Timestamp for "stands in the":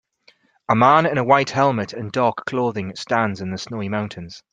2.95-3.59